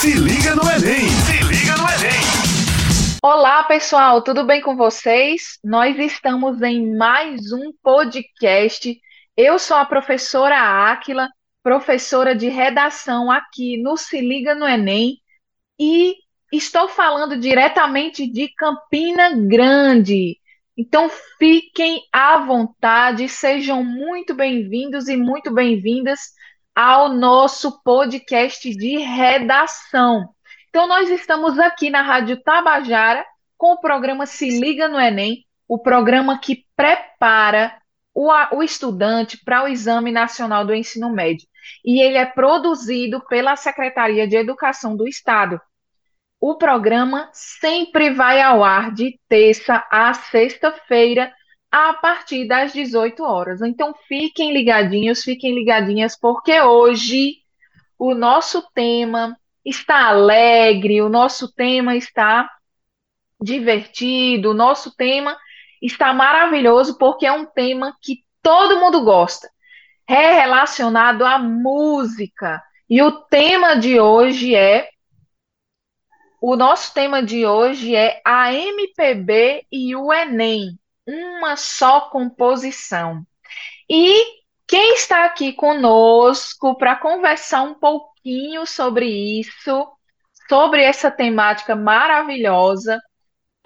[0.00, 1.10] Se liga no Enem!
[1.26, 3.20] Se liga no Enem!
[3.22, 5.58] Olá, pessoal, tudo bem com vocês?
[5.62, 8.98] Nós estamos em mais um podcast.
[9.36, 10.56] Eu sou a professora
[10.90, 11.28] Áquila,
[11.62, 15.18] professora de redação aqui no Se Liga no Enem,
[15.78, 16.14] e
[16.50, 20.38] estou falando diretamente de Campina Grande.
[20.78, 26.39] Então fiquem à vontade, sejam muito bem-vindos e muito bem-vindas
[26.74, 30.28] ao nosso podcast de redação.
[30.68, 33.24] Então, nós estamos aqui na Rádio Tabajara
[33.56, 37.76] com o programa Se Liga no Enem, o programa que prepara
[38.14, 41.46] o, o estudante para o Exame Nacional do Ensino Médio.
[41.84, 45.60] E ele é produzido pela Secretaria de Educação do Estado.
[46.40, 51.32] O programa sempre vai ao ar de terça a sexta-feira,
[51.70, 53.62] a partir das 18 horas.
[53.62, 57.36] Então fiquem ligadinhos, fiquem ligadinhas, porque hoje
[57.98, 62.50] o nosso tema está alegre, o nosso tema está
[63.40, 65.36] divertido, o nosso tema
[65.80, 69.48] está maravilhoso, porque é um tema que todo mundo gosta.
[70.08, 72.60] É relacionado à música.
[72.88, 74.88] E o tema de hoje é
[76.42, 80.78] o nosso tema de hoje é a MPB e o Enem
[81.10, 83.22] uma só composição.
[83.88, 89.06] E quem está aqui conosco para conversar um pouquinho sobre
[89.40, 89.88] isso,
[90.48, 93.00] sobre essa temática maravilhosa,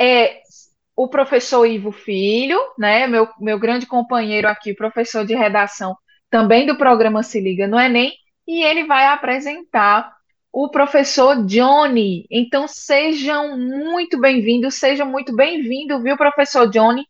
[0.01, 0.41] é
[0.97, 5.97] o professor Ivo Filho, né, meu, meu grande companheiro aqui, professor de redação
[6.31, 8.13] também do programa Se Liga no Enem,
[8.47, 10.11] e ele vai apresentar
[10.53, 12.27] o professor Johnny.
[12.31, 17.05] Então sejam muito bem-vindos, sejam muito bem-vindo, viu, professor Johnny?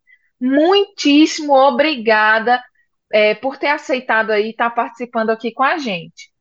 [0.45, 2.63] Muitíssimo obrigada
[3.11, 6.33] é, por ter aceitado aí estar tá participando aqui com a gente.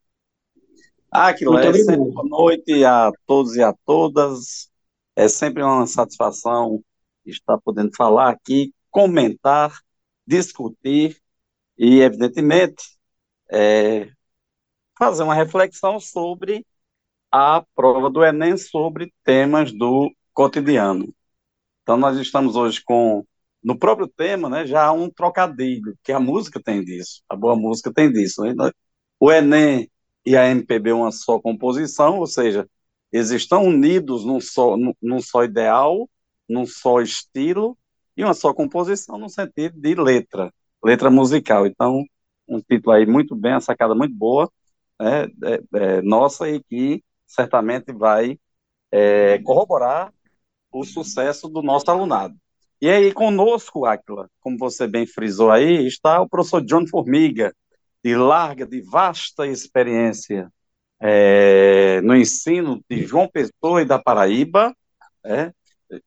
[1.09, 4.69] Aquilo é sempre boa noite a todos e a todas.
[5.15, 6.83] É sempre uma satisfação
[7.23, 9.79] estar podendo falar aqui, comentar,
[10.25, 11.17] discutir
[11.77, 12.83] e, evidentemente,
[13.51, 14.09] é,
[14.97, 16.65] fazer uma reflexão sobre
[17.31, 21.13] a prova do Enem sobre temas do cotidiano.
[21.83, 23.23] Então, nós estamos hoje com
[23.63, 27.55] no próprio tema, né, já há um trocadilho, que a música tem disso, a boa
[27.55, 28.43] música tem disso.
[28.43, 28.71] Né?
[29.19, 29.89] O Enem
[30.25, 32.67] e a MPB uma só composição, ou seja,
[33.11, 36.09] eles estão unidos num só, num só ideal,
[36.49, 37.77] num só estilo,
[38.17, 40.53] e uma só composição no sentido de letra,
[40.83, 41.65] letra musical.
[41.65, 42.03] Então,
[42.47, 44.51] um título aí muito bem, uma sacada muito boa,
[44.99, 48.37] né, é, é, nossa, e que certamente vai
[48.91, 50.13] é, corroborar
[50.71, 52.35] o sucesso do nosso alunado.
[52.81, 57.53] E aí, conosco, Aquila, como você bem frisou aí, está o professor John Formiga,
[58.03, 60.51] de larga, de vasta experiência
[60.99, 64.75] é, no ensino de João Pessoa e da Paraíba,
[65.23, 65.51] é,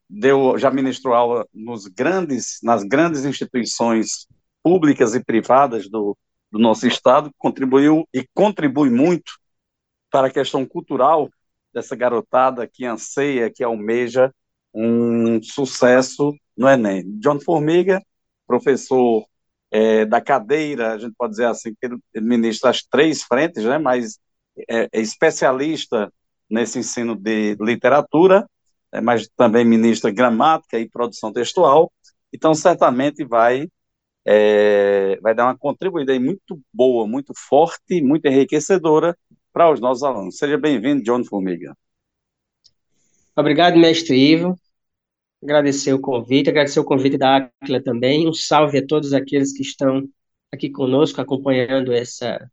[0.09, 4.27] deu, já ministrou aula nos grandes, nas grandes instituições
[4.63, 6.17] públicas e privadas do,
[6.51, 9.33] do nosso estado, contribuiu e contribui muito
[10.11, 11.29] para a questão cultural
[11.73, 14.33] dessa garotada que anseia, que almeja
[14.73, 17.03] um sucesso no Enem.
[17.19, 18.01] John Formiga,
[18.45, 19.25] professor
[19.71, 23.77] é, da cadeira, a gente pode dizer assim, que ele ministra as três frentes, né,
[23.77, 24.19] mas
[24.69, 26.11] é, é especialista
[26.49, 28.47] nesse ensino de literatura,
[28.91, 31.91] é, mas também ministra gramática e produção textual,
[32.33, 33.67] então certamente vai
[34.29, 39.17] é, vai dar uma contribuída muito boa, muito forte, muito enriquecedora
[39.53, 40.37] para os nossos alunos.
[40.37, 41.73] Seja bem-vindo, John Formiga.
[43.37, 44.55] Obrigado, mestre Ivo
[45.41, 48.27] agradecer o convite, agradecer o convite da Aquila também.
[48.27, 50.07] Um salve a todos aqueles que estão
[50.51, 52.49] aqui conosco acompanhando essa,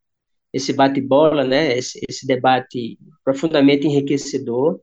[0.52, 1.76] esse bate-bola, né?
[1.76, 4.80] esse, esse debate profundamente enriquecedor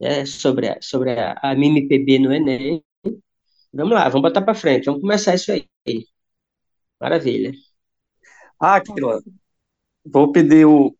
[0.00, 0.24] né?
[0.26, 2.82] sobre, a, sobre a, a MMPB no Enem.
[3.72, 5.66] Vamos lá, vamos botar para frente, vamos começar isso aí.
[7.00, 7.52] Maravilha.
[8.58, 9.20] Aquila,
[10.04, 10.96] vou pedir o,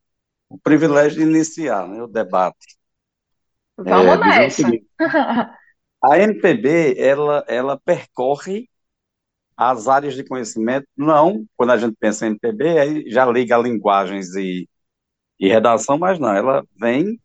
[0.49, 2.82] o privilégio de iniciar né, o debate.
[3.77, 4.69] Vamos é, nessa.
[6.03, 8.69] A MPB, ela, ela percorre
[9.57, 13.61] as áreas de conhecimento, não, quando a gente pensa em MPB, aí já liga a
[13.61, 14.69] linguagens e,
[15.39, 17.21] e redação, mas não, ela vem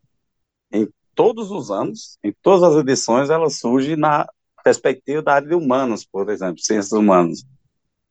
[0.72, 4.28] em todos os anos, em todas as edições, ela surge na
[4.64, 7.44] perspectiva da área de humanos, por exemplo, ciências humanas.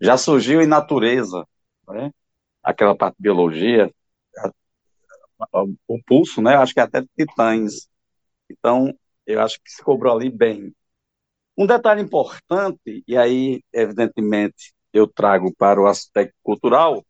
[0.01, 1.47] Já surgiu em natureza,
[1.89, 2.11] né?
[2.63, 3.93] aquela parte de biologia,
[5.87, 6.57] o pulso, né?
[6.57, 7.89] Acho que é até titãs.
[8.51, 8.97] Então,
[9.27, 10.75] eu acho que se cobrou ali bem.
[11.57, 17.05] Um detalhe importante, e aí, evidentemente, eu trago para o aspecto cultural,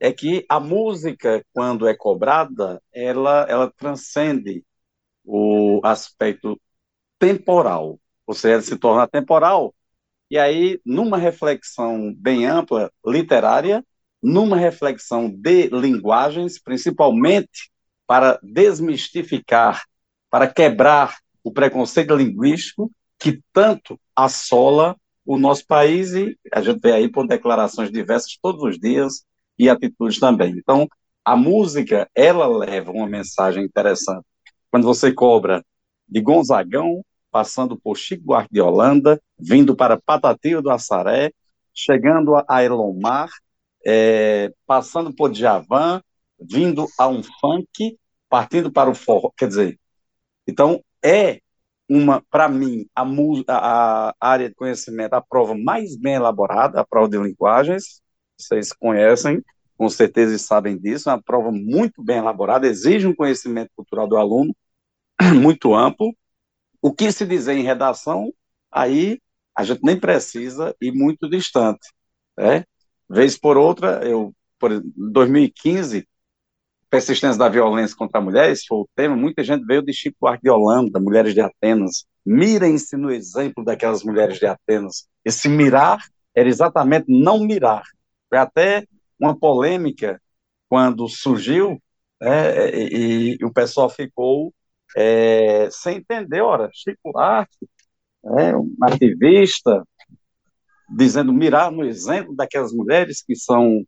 [0.00, 4.64] é que a música, quando é cobrada, ela, ela transcende
[5.24, 6.60] o aspecto
[7.18, 9.74] temporal, ou seja, se torna temporal,
[10.30, 13.84] e aí, numa reflexão bem ampla, literária,
[14.22, 17.70] numa reflexão de linguagens, principalmente
[18.06, 19.84] para desmistificar,
[20.30, 24.96] para quebrar o preconceito linguístico que tanto assola
[25.26, 29.24] o nosso país e a gente vê aí por declarações diversas todos os dias
[29.58, 30.54] e atitudes também.
[30.56, 30.88] Então,
[31.24, 34.24] a música, ela leva uma mensagem interessante.
[34.70, 35.62] Quando você cobra
[36.08, 41.32] de Gonzagão, passando por Chico Buarque de Holanda, vindo para Patativa do Assaré,
[41.74, 43.28] chegando a Elomar,
[43.86, 46.02] é, passando por Djavan,
[46.40, 47.98] vindo a um funk,
[48.28, 49.78] partindo para o forró, quer dizer,
[50.50, 51.40] então é
[51.88, 53.02] uma, para mim, a,
[54.10, 58.00] a, área de conhecimento, a prova mais bem elaborada, a prova de linguagens,
[58.38, 59.42] vocês conhecem,
[59.76, 64.16] com certeza sabem disso, é uma prova muito bem elaborada, exige um conhecimento cultural do
[64.16, 64.54] aluno
[65.40, 66.14] muito amplo.
[66.82, 68.32] O que se dizer em redação,
[68.70, 69.20] aí
[69.56, 71.88] a gente nem precisa ir muito distante.
[72.38, 72.64] Né?
[73.08, 76.06] Vez por outra, eu, por 2015,
[76.90, 80.50] persistência da violência contra mulheres foi o tema, muita gente veio de Chico Buarque de
[80.50, 82.04] Holanda, Mulheres de Atenas.
[82.26, 85.08] Mirem-se no exemplo daquelas mulheres de Atenas.
[85.24, 86.00] Esse mirar
[86.34, 87.84] era exatamente não mirar.
[88.28, 88.84] Foi até
[89.18, 90.20] uma polêmica
[90.68, 91.80] quando surgiu
[92.20, 94.52] né, e, e, o pessoal ficou
[94.96, 97.68] é, sem entender, ora, Chico Buarque,
[98.38, 99.82] é, um ativista,
[100.96, 103.84] dizendo mirar no exemplo daquelas mulheres que são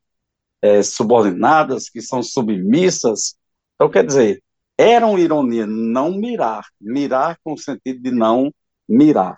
[0.62, 3.34] é, subordinadas, que são submissas.
[3.74, 4.42] Então, quer dizer,
[4.78, 8.52] era uma ironia não mirar, mirar com o sentido de não
[8.88, 9.36] mirar.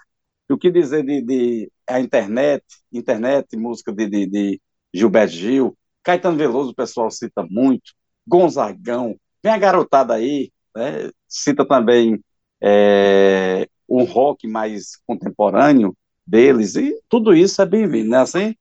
[0.49, 2.63] E o que dizer de, de a internet,
[2.93, 4.61] internet, música de, de, de
[4.93, 7.93] Gilberto Gil, Caetano Veloso, o pessoal cita muito,
[8.27, 12.23] Gonzagão, vem a garotada aí, né, cita também
[12.63, 18.19] é, um rock mais contemporâneo, deles, e tudo isso é bem-vindo, né?
[18.19, 18.55] Assim?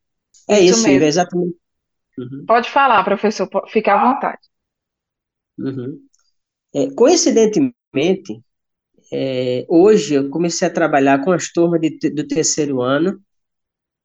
[0.50, 1.56] É isso, isso mesmo, exatamente.
[2.18, 2.46] Uhum.
[2.46, 4.42] Pode falar, professor, fique à vontade.
[5.58, 6.00] Uhum.
[6.74, 8.44] É, coincidentemente,
[9.12, 13.22] é, hoje eu comecei a trabalhar com as turmas de, do terceiro ano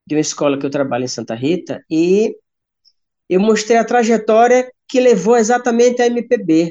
[0.07, 2.35] de uma escola que eu trabalho em Santa Rita e
[3.29, 6.71] eu mostrei a trajetória que levou exatamente à MPB,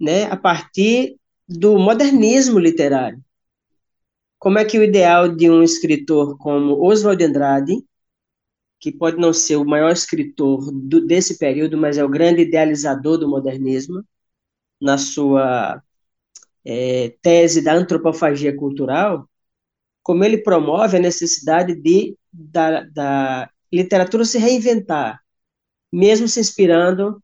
[0.00, 1.16] né, a partir
[1.48, 3.22] do modernismo literário
[4.38, 7.84] como é que o ideal de um escritor como Oswald Andrade,
[8.78, 13.18] que pode não ser o maior escritor do, desse período, mas é o grande idealizador
[13.18, 14.04] do modernismo,
[14.80, 15.82] na sua
[16.64, 19.28] é, tese da antropofagia cultural,
[20.02, 25.20] como ele promove a necessidade de da, da literatura se reinventar,
[25.92, 27.22] mesmo se inspirando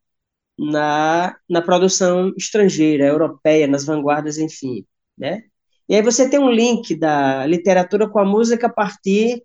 [0.58, 5.44] na, na produção estrangeira, europeia, nas vanguardas, enfim, né?
[5.88, 9.44] E aí você tem um link da literatura com a música a partir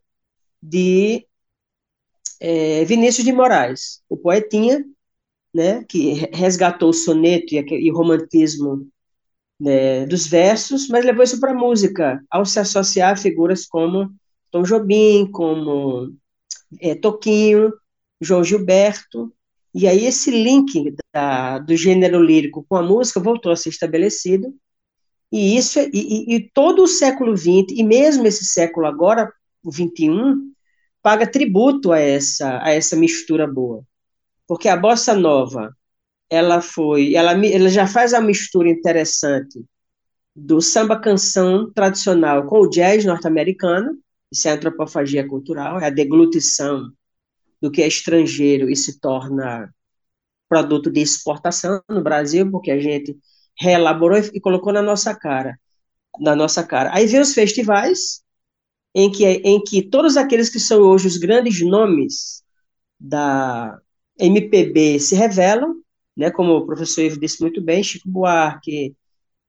[0.61, 1.27] de
[2.39, 4.83] é, Vinícius de Moraes, o poetinha,
[5.53, 8.87] né, que resgatou o soneto e, e o romantismo
[9.59, 14.11] né, dos versos, mas levou isso para a música, ao se associar a figuras como
[14.51, 16.13] Tom Jobim, como
[16.79, 17.73] é, Toquinho,
[18.21, 19.33] João Gilberto,
[19.73, 24.53] e aí esse link da, do gênero lírico com a música voltou a ser estabelecido,
[25.31, 29.31] e isso e, e, todo o século XX, e mesmo esse século agora,
[29.63, 30.07] o XXI,
[31.07, 33.81] paga tributo a essa, a essa mistura boa.
[34.45, 35.73] Porque a bossa nova,
[36.29, 39.63] ela foi, ela, ela já faz a mistura interessante
[40.35, 43.97] do samba canção tradicional com o jazz norte-americano,
[44.29, 46.91] isso é antropofagia cultural, é a deglutição
[47.61, 49.73] do que é estrangeiro e se torna
[50.49, 53.17] produto de exportação no Brasil, porque a gente
[53.57, 55.57] reelaborou e colocou na nossa cara,
[56.19, 56.93] na nossa cara.
[56.93, 58.26] Aí vem os festivais
[58.97, 62.43] em que em que todos aqueles que são hoje os grandes nomes
[62.99, 63.79] da
[64.19, 65.75] MPB se revelam,
[66.15, 68.95] né, como o professor Ivo disse muito bem, Chico Buarque,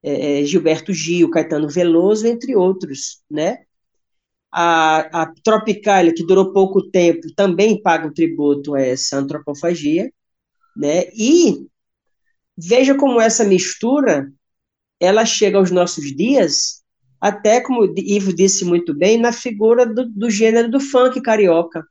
[0.03, 3.63] é, é, Gilberto Gil, Caetano Veloso, entre outros, né?
[4.51, 10.11] A, a Tropicália, que durou pouco tempo, também paga um tributo a essa antropofagia,
[10.75, 11.05] né?
[11.15, 11.67] E
[12.61, 14.29] Veja como essa mistura
[14.99, 16.78] ela chega aos nossos dias,
[17.19, 21.85] até como o Ivo disse muito bem, na figura do, do gênero do funk carioca.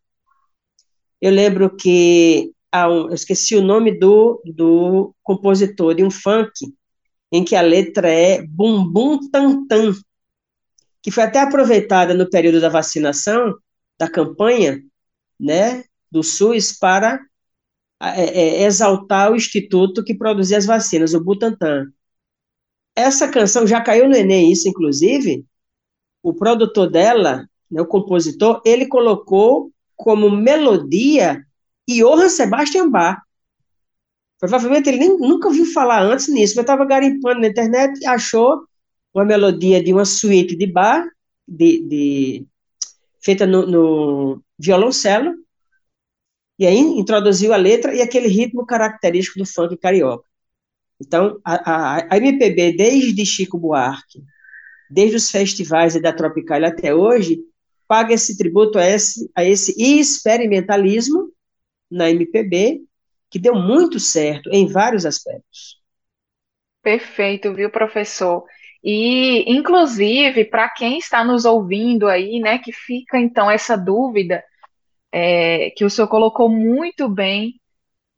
[1.20, 6.52] Eu lembro que um, eu esqueci o nome do, do compositor de um funk,
[7.30, 9.92] em que a letra é Bum Bum Tam Tam,
[11.02, 13.54] que foi até aproveitada no período da vacinação,
[13.98, 14.80] da campanha,
[15.38, 17.20] né, do SUS para
[18.00, 21.92] é, é, exaltar o instituto que produzia as vacinas, o Butantan.
[22.98, 25.44] Essa canção já caiu no Enem, isso, inclusive,
[26.22, 31.44] o produtor dela, né, o compositor, ele colocou como melodia
[31.88, 33.20] Johann Sebastian Bach.
[34.40, 38.64] Provavelmente ele nem, nunca ouviu falar antes nisso, mas estava garimpando na internet e achou
[39.14, 41.04] uma melodia de uma suíte de Bach,
[41.46, 42.46] de, de
[43.20, 45.34] feita no, no violoncelo,
[46.58, 50.27] e aí introduziu a letra e aquele ritmo característico do funk carioca.
[51.00, 54.22] Então, a, a, a MPB, desde Chico Buarque,
[54.90, 57.38] desde os festivais da Tropicália até hoje,
[57.86, 61.32] paga esse tributo a esse, a esse experimentalismo
[61.90, 62.82] na MPB,
[63.30, 65.78] que deu muito certo em vários aspectos.
[66.82, 68.44] Perfeito, viu, professor?
[68.82, 74.42] E, inclusive, para quem está nos ouvindo aí, né, que fica então essa dúvida,
[75.12, 77.57] é, que o senhor colocou muito bem,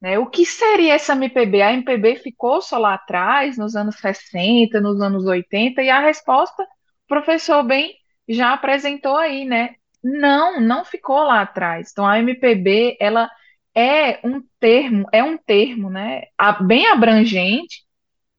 [0.00, 1.62] né, o que seria essa MPB?
[1.62, 6.62] A MPB ficou só lá atrás, nos anos 60, nos anos 80, e a resposta,
[6.62, 6.66] o
[7.08, 7.94] professor bem
[8.28, 9.74] já apresentou aí, né?
[10.02, 11.90] Não, não ficou lá atrás.
[11.92, 13.30] Então, a MPB, ela
[13.74, 16.24] é um termo, é um termo, né,
[16.66, 17.84] bem abrangente,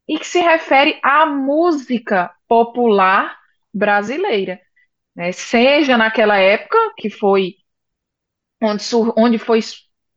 [0.08, 3.38] e que se refere à música popular
[3.74, 4.60] brasileira,
[5.16, 5.32] né?
[5.32, 7.56] Seja naquela época que foi
[8.62, 8.84] onde,
[9.18, 9.60] onde foi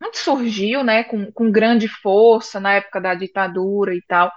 [0.07, 4.31] onde surgiu, né, com, com grande força na época da ditadura e tal,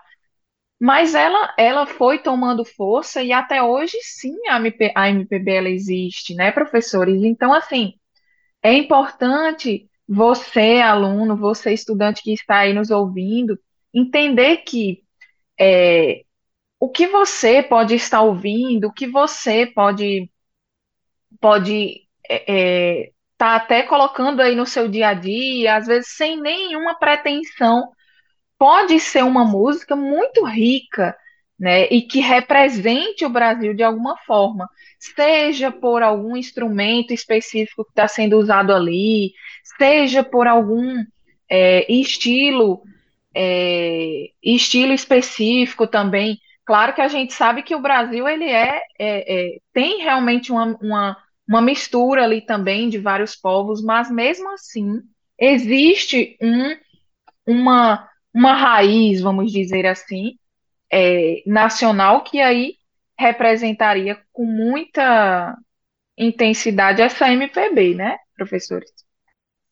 [0.80, 5.68] mas ela ela foi tomando força e até hoje sim a, MP, a MPB ela
[5.68, 7.22] existe, né, professores?
[7.24, 7.94] Então assim
[8.62, 13.58] é importante você aluno, você estudante que está aí nos ouvindo
[13.94, 15.02] entender que
[15.60, 16.24] é,
[16.80, 20.30] o que você pode estar ouvindo, o que você pode
[21.40, 26.40] pode é, é, tá até colocando aí no seu dia a dia, às vezes sem
[26.40, 27.90] nenhuma pretensão,
[28.58, 31.16] pode ser uma música muito rica,
[31.58, 34.68] né, e que represente o Brasil de alguma forma,
[34.98, 39.32] seja por algum instrumento específico que está sendo usado ali,
[39.76, 41.04] seja por algum
[41.50, 42.82] é, estilo
[43.34, 46.38] é, estilo específico também.
[46.64, 50.76] Claro que a gente sabe que o Brasil ele é, é, é tem realmente uma,
[50.82, 51.16] uma,
[51.48, 55.00] uma mistura ali também de vários povos, mas mesmo assim
[55.38, 56.76] existe um,
[57.46, 60.36] uma, uma raiz, vamos dizer assim,
[60.90, 62.74] é, nacional que aí
[63.18, 65.56] representaria com muita
[66.16, 68.90] intensidade essa MPB, né, professores?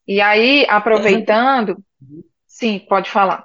[0.06, 1.82] E aí, aproveitando,
[2.46, 3.44] sim, pode falar.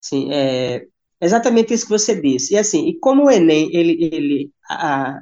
[0.00, 0.86] Sim, é
[1.20, 2.54] exatamente isso que você disse.
[2.54, 5.20] E assim, e como o Enem, ele, ele a,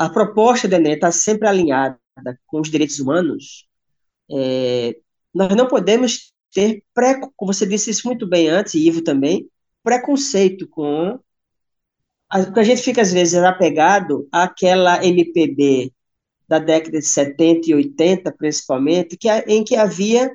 [0.00, 2.00] a proposta do Enem está sempre alinhada
[2.46, 3.68] com os direitos humanos,
[4.30, 4.96] é,
[5.34, 9.46] nós não podemos ter, pré, como você disse isso muito bem antes, e Ivo também,
[9.82, 11.20] preconceito com.
[12.30, 15.92] Porque a gente fica, às vezes, apegado àquela MPB
[16.48, 20.34] da década de 70 e 80, principalmente, que, em que havia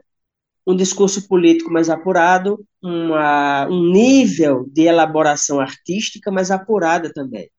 [0.67, 7.49] um discurso político mais apurado, uma, um nível de elaboração artística mais apurada também,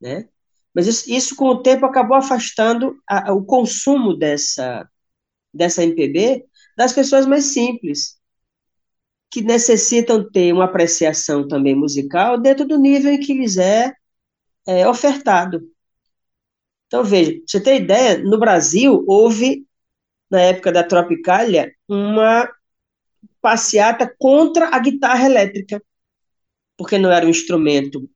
[0.00, 0.28] né?
[0.74, 4.88] Mas isso, isso com o tempo acabou afastando a, o consumo dessa
[5.52, 6.44] dessa MPB
[6.76, 8.18] das pessoas mais simples,
[9.30, 13.92] que necessitam ter uma apreciação também musical dentro do nível em que lhes é,
[14.66, 15.62] é ofertado.
[16.86, 19.66] Então, veja, você tem ideia, no Brasil houve
[20.30, 22.48] na época da Tropicália, uma
[23.40, 25.82] passeata contra a guitarra elétrica,
[26.76, 28.08] porque não era um instrumento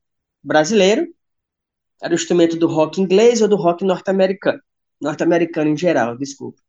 [0.43, 1.07] brasileiro,
[2.02, 4.61] era um instrumento do rock inglês ou do rock norte-americano,
[5.00, 6.61] norte-americano em geral, desculpa.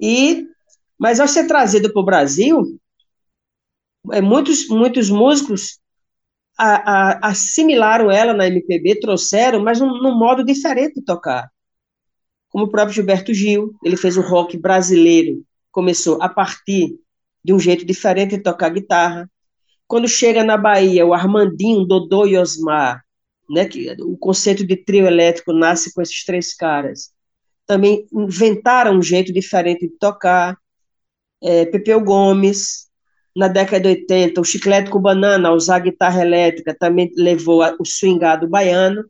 [0.00, 0.46] E,
[0.98, 2.78] mas ao ser trazido para o Brasil,
[4.12, 5.78] é, muitos, muitos músicos
[6.58, 11.50] a, a, assimilaram ela na MPB, trouxeram, mas num, num modo diferente de tocar
[12.52, 16.94] como o próprio Gilberto Gil, ele fez o rock brasileiro, começou a partir
[17.42, 19.28] de um jeito diferente de tocar guitarra.
[19.86, 23.02] Quando chega na Bahia, o Armandinho, Dodô e Osmar,
[23.52, 27.10] né, que o conceito de trio elétrico nasce com esses três caras.
[27.66, 30.56] Também inventaram um jeito diferente de tocar.
[31.42, 32.88] É, Pepeu Gomes,
[33.36, 37.84] na década de 80, o Chiclete com Banana, a usar guitarra elétrica, também levou o
[37.84, 39.04] swingado baiano.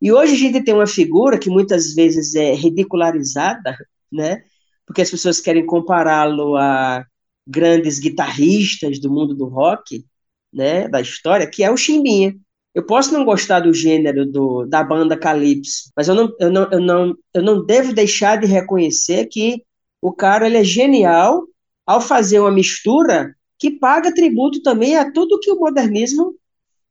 [0.00, 3.76] E hoje a gente tem uma figura que muitas vezes é ridicularizada,
[4.10, 4.42] né?
[4.86, 7.04] Porque as pessoas querem compará-lo a
[7.46, 10.04] grandes guitarristas do mundo do rock,
[10.52, 12.34] né, da história, que é o Chimbinha.
[12.74, 16.72] Eu posso não gostar do gênero do, da banda Calypso, mas eu não, eu, não,
[16.72, 19.62] eu, não, eu não devo deixar de reconhecer que
[20.02, 21.46] o cara ele é genial
[21.86, 26.34] ao fazer uma mistura que paga tributo também a tudo que o modernismo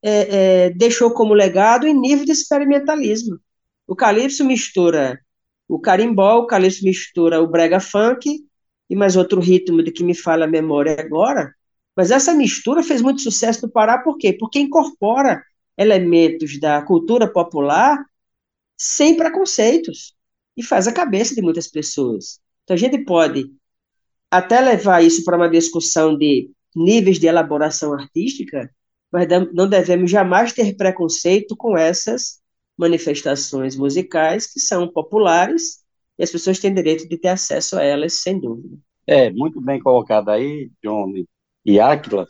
[0.01, 3.37] é, é, deixou como legado em nível de experimentalismo.
[3.85, 5.19] O calypso mistura
[5.67, 8.41] o carimbó, o calypso mistura o brega funk
[8.89, 11.53] e mais outro ritmo de que me fala a memória agora.
[11.95, 14.33] Mas essa mistura fez muito sucesso no Pará, por quê?
[14.33, 15.43] Porque incorpora
[15.77, 18.03] elementos da cultura popular
[18.77, 20.15] sem preconceitos
[20.55, 22.39] e faz a cabeça de muitas pessoas.
[22.63, 23.51] Então a gente pode
[24.29, 28.69] até levar isso para uma discussão de níveis de elaboração artística,
[29.11, 32.41] mas não devemos jamais ter preconceito com essas
[32.77, 35.83] manifestações musicais que são populares
[36.17, 38.77] e as pessoas têm direito de ter acesso a elas, sem dúvida.
[39.05, 41.13] É, muito bem colocado aí, John
[41.65, 42.27] e Áquila.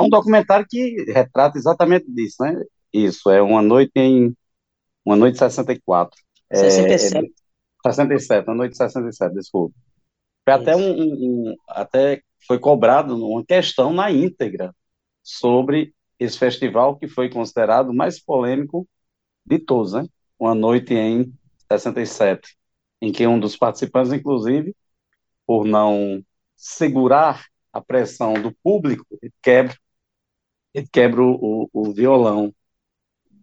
[0.00, 2.62] Há um documentário que retrata exatamente disso, né?
[2.92, 4.34] Isso, é Uma Noite em...
[5.04, 6.18] Uma Noite 64.
[6.52, 7.16] 67.
[7.16, 9.74] É, 67, Uma Noite 67, desculpa.
[10.44, 14.74] Foi até um, um, um, até foi cobrado uma questão na íntegra
[15.22, 18.88] sobre esse festival que foi considerado o mais polêmico
[19.44, 20.06] de todos, né?
[20.38, 21.32] Uma noite em
[21.70, 22.56] 67,
[23.00, 24.74] em que um dos participantes, inclusive,
[25.46, 26.22] por não
[26.56, 29.04] segurar a pressão do público,
[29.42, 29.74] quebra,
[30.74, 32.54] ele quebra o, o violão.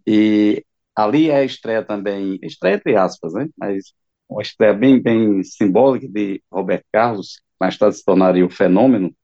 [0.05, 0.65] E
[0.95, 3.47] ali é a estreia também, estreia entre aspas, né?
[3.57, 3.93] Mas
[4.29, 9.15] uma estreia bem, bem simbólica de Roberto Carlos, mais tarde se tornaria o fenômeno,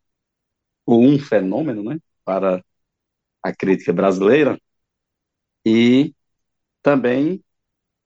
[0.85, 1.99] ou um fenômeno, né?
[2.25, 2.63] Para
[3.43, 4.59] a crítica brasileira.
[5.65, 6.13] E
[6.81, 7.43] também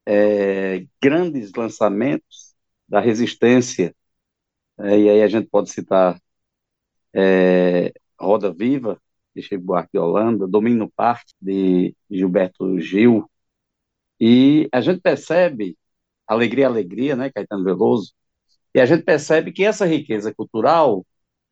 [0.06, 2.56] é, grandes lançamentos
[2.88, 3.96] da resistência,
[4.80, 6.22] é, e aí a gente pode citar
[7.14, 9.02] é, Roda Viva,
[9.38, 13.30] de Chico Buarque de Holanda, Domínio Parque, de Gilberto Gil,
[14.20, 15.78] e a gente percebe,
[16.28, 18.14] Alegria, Alegria, né, Caetano Veloso,
[18.74, 21.06] e a gente percebe que essa riqueza cultural,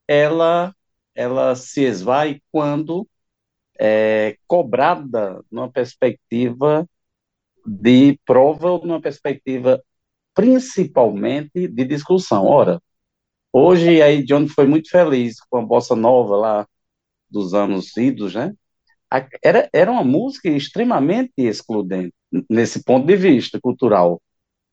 [0.08, 0.76] ela,
[1.14, 3.08] ela se esvai quando
[3.80, 6.88] é cobrada numa perspectiva
[7.66, 9.84] de prova ou numa perspectiva
[10.34, 12.46] principalmente de discussão.
[12.46, 12.82] Ora,
[13.54, 16.68] hoje aí John foi muito feliz com a bossa nova lá
[17.36, 18.54] dos anos idos, né?
[19.44, 22.14] Era, era uma música extremamente excludente
[22.50, 24.22] nesse ponto de vista cultural.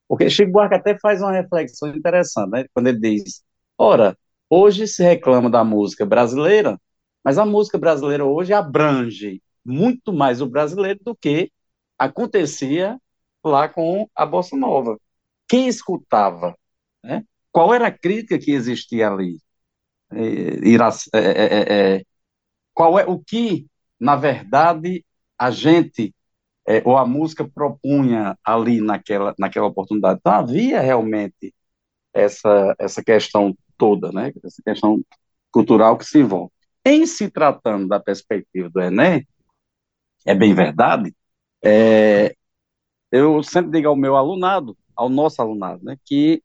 [0.07, 2.65] Porque Chico Buarque até faz uma reflexão interessante, né?
[2.73, 3.43] Quando ele diz:
[3.77, 4.17] ora,
[4.49, 6.79] hoje se reclama da música brasileira,
[7.23, 11.51] mas a música brasileira hoje abrange muito mais o brasileiro do que
[11.97, 12.97] acontecia
[13.43, 14.97] lá com a bossa nova.
[15.47, 16.55] Quem escutava?
[17.03, 17.23] Né?
[17.51, 19.37] Qual era a crítica que existia ali?
[20.11, 20.59] É,
[21.13, 22.05] é, é, é,
[22.73, 23.67] qual é o que,
[23.99, 25.05] na verdade,
[25.37, 26.13] a gente
[26.67, 30.19] é, ou a música propunha ali naquela, naquela oportunidade?
[30.19, 31.53] Então havia realmente
[32.13, 34.31] essa, essa questão toda, né?
[34.43, 35.03] essa questão
[35.51, 36.51] cultural que se envolve.
[36.85, 39.27] Em se tratando da perspectiva do Enem,
[40.25, 41.13] é bem verdade
[41.63, 42.35] é,
[43.11, 46.43] eu sempre digo ao meu alunado, ao nosso alunado, né, que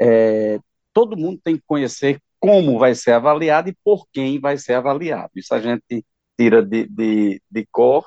[0.00, 0.58] é,
[0.92, 5.32] todo mundo tem que conhecer como vai ser avaliado e por quem vai ser avaliado.
[5.34, 6.06] Isso a gente
[6.38, 8.06] tira de, de, de cor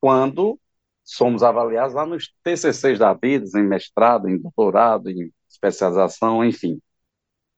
[0.00, 0.60] quando
[1.02, 6.80] somos avaliados lá nos TCCs da vida, em mestrado, em doutorado, em especialização, enfim.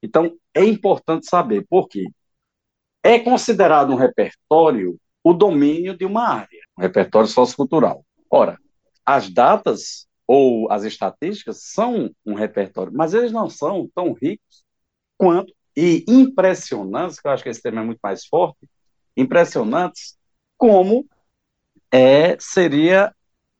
[0.02, 2.06] Então, é importante saber por quê.
[3.02, 8.06] É considerado um repertório o domínio de uma área, um repertório sociocultural.
[8.30, 8.58] Ora,
[9.04, 14.64] as datas ou as estatísticas são um repertório, mas eles não são tão ricos
[15.18, 18.68] quanto e impressionantes, que eu acho que esse tema é muito mais forte,
[19.16, 20.16] impressionantes
[20.56, 21.06] como
[21.92, 23.14] é, seria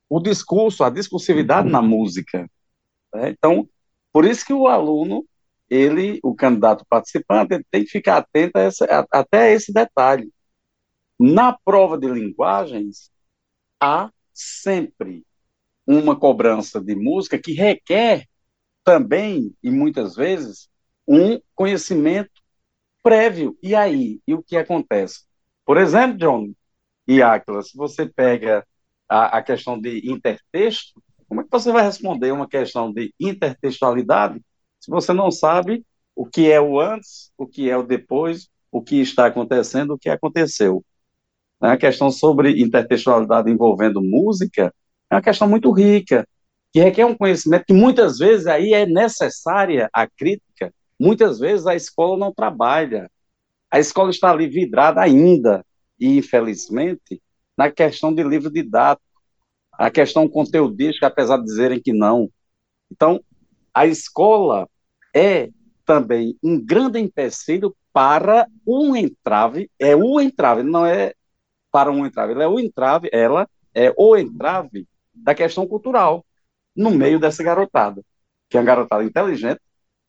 [0.09, 2.49] o discurso, a discursividade na música.
[3.15, 3.31] Né?
[3.31, 3.69] Então,
[4.13, 5.27] por isso que o aluno,
[5.69, 10.33] ele, o candidato participante, ele tem que ficar atento a essa, a, até esse detalhe.
[11.19, 13.11] Na prova de linguagens,
[13.81, 15.25] há sempre
[15.87, 18.27] uma cobrança de música que requer
[18.85, 20.69] também, e muitas vezes,
[21.07, 22.31] um conhecimento
[23.03, 23.57] prévio.
[23.63, 25.25] E aí, e o que acontece?
[25.65, 26.53] Por exemplo, John
[27.07, 28.67] e Aquila, se você pega
[29.09, 34.41] a, a questão de intertexto, como é que você vai responder uma questão de intertextualidade
[34.81, 38.81] se você não sabe o que é o antes, o que é o depois, o
[38.83, 40.85] que está acontecendo, o que aconteceu?
[41.61, 41.71] Né?
[41.71, 44.73] A questão sobre intertextualidade envolvendo música
[45.11, 46.27] é uma questão muito rica,
[46.73, 51.75] que requer um conhecimento que muitas vezes aí é necessária a crítica, muitas vezes a
[51.75, 53.11] escola não trabalha.
[53.71, 55.65] A escola está ali vidrada ainda,
[55.99, 57.23] e infelizmente,
[57.57, 59.07] na questão de livro didático,
[59.73, 62.31] a questão conteudística, apesar de dizerem que não.
[62.91, 63.21] Então,
[63.75, 64.69] a escola
[65.15, 65.51] é
[65.85, 71.15] também um grande empecilho para um entrave, é o entrave, não é
[71.71, 76.25] para um entrave, ela é o entrave, ela é o entrave da questão cultural
[76.75, 78.03] no meio dessa garotada,
[78.49, 79.61] que é uma garotada inteligente,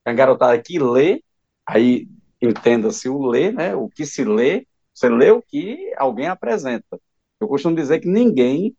[0.07, 1.21] uma garotada que lê,
[1.65, 2.07] aí
[2.41, 6.99] entenda-se o ler, né, o que se lê, você lê o que alguém apresenta.
[7.39, 8.75] Eu costumo dizer que ninguém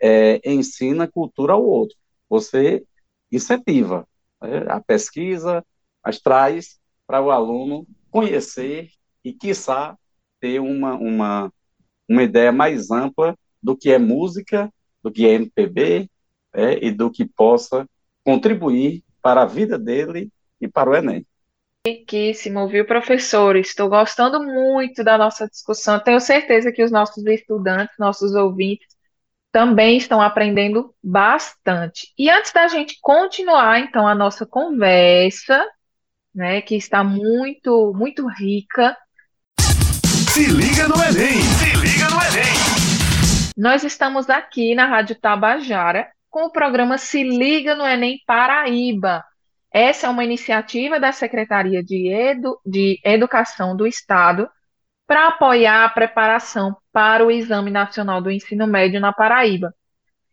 [0.00, 1.96] é, ensina cultura ao outro,
[2.28, 2.84] você
[3.32, 4.06] incentiva
[4.40, 5.64] né, a pesquisa,
[6.04, 8.90] mas traz para o aluno conhecer
[9.24, 9.98] e, quiçá,
[10.40, 11.52] ter uma, uma,
[12.08, 16.08] uma ideia mais ampla do que é música, do que é MPB,
[16.54, 17.88] é, e do que possa
[18.22, 20.30] contribuir para a vida dele
[20.64, 21.26] e para o Enem.
[21.86, 23.56] Riquíssimo, viu, professor?
[23.56, 26.00] Estou gostando muito da nossa discussão.
[26.00, 28.88] Tenho certeza que os nossos estudantes, nossos ouvintes,
[29.52, 32.12] também estão aprendendo bastante.
[32.18, 35.64] E antes da gente continuar, então, a nossa conversa,
[36.34, 38.96] né, que está muito, muito rica.
[39.60, 41.40] Se liga no Enem!
[41.42, 42.54] Se liga no Enem!
[43.56, 49.22] Nós estamos aqui na Rádio Tabajara com o programa Se Liga no Enem Paraíba.
[49.74, 54.48] Essa é uma iniciativa da Secretaria de, Edu, de Educação do Estado
[55.04, 59.74] para apoiar a preparação para o Exame Nacional do Ensino Médio na Paraíba.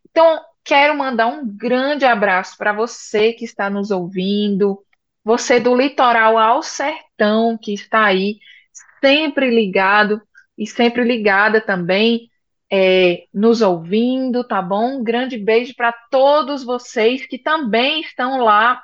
[0.07, 4.85] Então, quero mandar um grande abraço para você que está nos ouvindo,
[5.23, 8.37] você do litoral ao sertão que está aí,
[9.03, 10.21] sempre ligado
[10.55, 12.29] e sempre ligada também,
[12.71, 14.99] é, nos ouvindo, tá bom?
[14.99, 18.79] Um grande beijo para todos vocês que também estão lá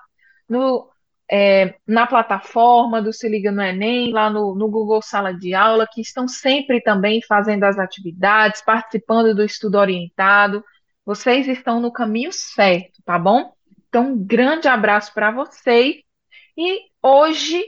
[0.47, 0.89] no,
[1.29, 5.87] é, na plataforma do Se Liga no Enem, lá no, no Google Sala de Aula,
[5.91, 10.63] que estão sempre também fazendo as atividades, participando do estudo orientado.
[11.05, 13.53] Vocês estão no caminho certo, tá bom?
[13.87, 15.97] Então, um grande abraço para vocês
[16.57, 17.63] e hoje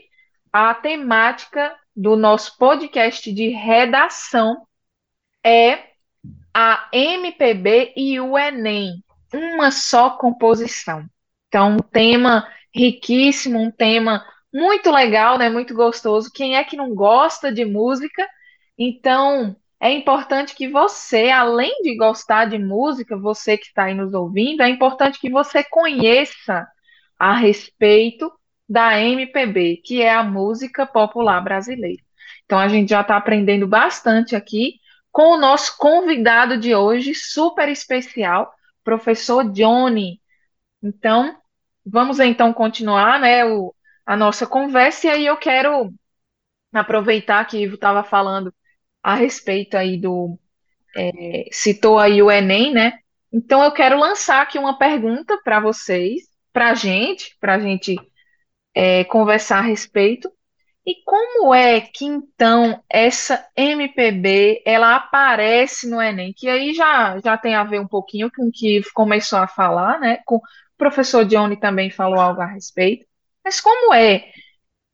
[0.51, 4.65] a temática do nosso podcast de redação
[5.45, 5.89] é
[6.53, 11.05] a MPB e o Enem, uma só composição.
[11.47, 15.49] Então, um tema riquíssimo, um tema muito legal, né?
[15.49, 16.31] Muito gostoso.
[16.33, 18.27] Quem é que não gosta de música?
[18.77, 24.13] Então, é importante que você, além de gostar de música, você que está aí nos
[24.13, 26.67] ouvindo, é importante que você conheça
[27.17, 28.31] a respeito
[28.67, 32.01] da MPB, que é a música popular brasileira.
[32.45, 34.79] Então a gente já está aprendendo bastante aqui
[35.11, 38.53] com o nosso convidado de hoje, super especial,
[38.83, 40.21] professor Johnny.
[40.83, 41.35] Então,
[41.85, 43.73] vamos então continuar né, o,
[44.05, 45.93] a nossa conversa, e aí eu quero
[46.73, 48.53] aproveitar que Ivo estava falando
[49.03, 50.37] a respeito aí do.
[50.95, 52.99] É, citou aí o Enem, né?
[53.31, 57.95] Então eu quero lançar aqui uma pergunta para vocês, para a gente, para a gente
[58.73, 60.31] é, conversar a respeito.
[60.85, 66.33] E como é que então essa MPB ela aparece no Enem?
[66.35, 69.99] Que aí já, já tem a ver um pouquinho com o que começou a falar,
[69.99, 70.19] né?
[70.25, 70.41] Com
[70.79, 73.05] professor Johnny também falou algo a respeito.
[73.43, 74.25] Mas como é,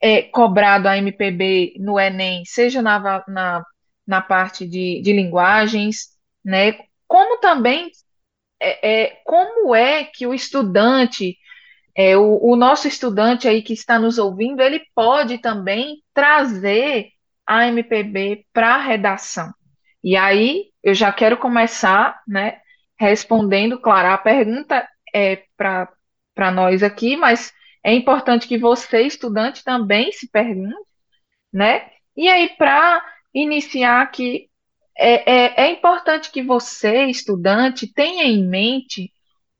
[0.02, 3.64] é cobrado a MPB no Enem, seja na, na,
[4.06, 6.10] na parte de, de linguagens,
[6.44, 6.80] né?
[7.08, 7.92] Como também
[8.60, 11.38] é, é, como é que o estudante
[11.96, 17.10] é, o, o, nosso estudante aí que está nos ouvindo, ele pode também trazer
[17.48, 19.54] a MPB para a redação.
[20.04, 22.60] E aí eu já quero começar, né,
[23.00, 30.12] respondendo, claro, a pergunta é para nós aqui, mas é importante que você, estudante, também
[30.12, 30.76] se pergunte,
[31.54, 31.90] né?
[32.18, 33.02] E aí, para
[33.34, 34.50] iniciar aqui,
[34.98, 39.12] é, é, é importante que você, estudante, tenha em mente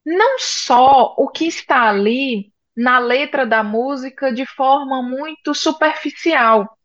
[0.06, 6.78] não só o que está ali na letra da música de forma muito superficial,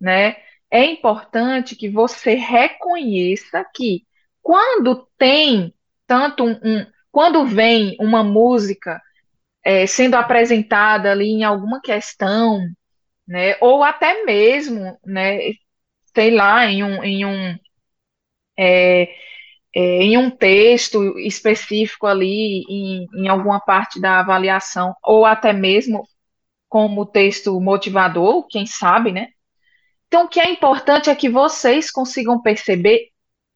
[0.00, 0.36] né?
[0.70, 4.06] É importante que você reconheça que
[4.42, 5.74] quando tem
[6.06, 9.00] tanto um, um quando vem uma música
[9.64, 12.60] é, sendo apresentada ali em alguma questão,
[13.26, 13.56] né?
[13.58, 15.52] Ou até mesmo, né?
[16.14, 17.56] Sei lá, em um, em um
[18.58, 19.04] é,
[19.74, 26.06] é, em um texto específico ali, em, em alguma parte da avaliação, ou até mesmo
[26.68, 29.28] como texto motivador, quem sabe, né?
[30.08, 33.08] Então, o que é importante é que vocês consigam perceber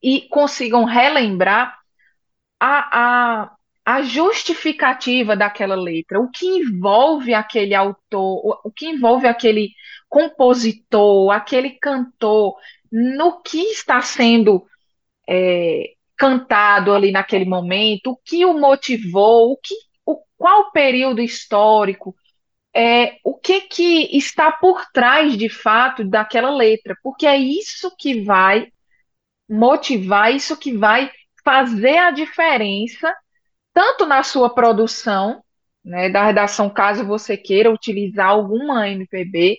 [0.03, 1.80] e consigam relembrar
[2.61, 9.71] a, a, a justificativa daquela letra, o que envolve aquele autor, o, que envolve aquele
[10.09, 12.57] compositor, aquele cantor,
[12.93, 14.67] no que está sendo
[15.29, 22.15] é, cantado ali naquele momento, o que o motivou, o que, o, qual período histórico,
[22.75, 28.23] é, o que que está por trás de fato daquela letra, porque é isso que
[28.23, 28.71] vai
[29.49, 31.11] motivar, isso que vai
[31.45, 33.15] fazer a diferença
[33.73, 35.43] tanto na sua produção,
[35.85, 39.59] né, da redação, caso você queira utilizar alguma MPB,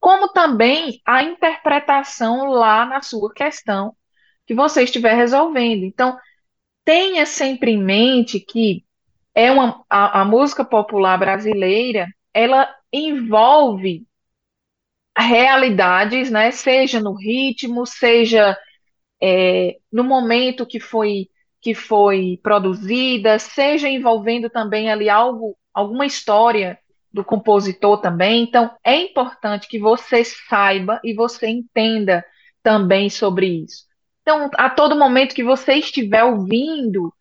[0.00, 3.94] como também a interpretação lá na sua questão
[4.46, 5.84] que você estiver resolvendo.
[5.84, 6.18] Então,
[6.84, 8.84] tenha sempre em mente que
[9.34, 14.06] é uma, a, a música popular brasileira, ela envolve
[15.16, 16.50] realidades, né?
[16.50, 18.56] Seja no ritmo, seja
[19.22, 21.28] é, no momento que foi
[21.62, 26.78] que foi produzida, seja envolvendo também ali algo, alguma história
[27.12, 28.44] do compositor também.
[28.44, 32.24] Então, é importante que você saiba e você entenda
[32.62, 33.84] também sobre isso.
[34.22, 37.12] Então, a todo momento que você estiver ouvindo,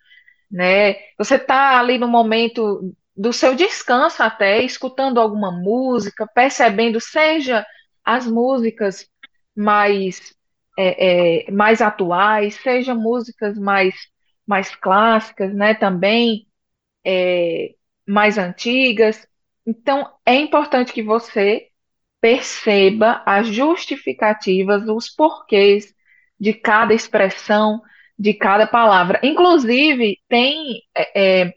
[0.49, 7.65] né, você está ali no momento do seu descanso até, escutando alguma música, percebendo, seja
[8.03, 9.05] as músicas
[9.55, 10.33] mais,
[10.81, 13.95] é, é, mais atuais, seja músicas mais,
[14.47, 16.47] mais clássicas, né, também
[17.05, 17.75] é,
[18.07, 19.27] mais antigas.
[19.65, 21.67] Então, é importante que você
[22.21, 25.93] perceba as justificativas, os porquês
[26.39, 27.81] de cada expressão,
[28.17, 29.19] de cada palavra.
[29.23, 31.53] Inclusive, tem, é, é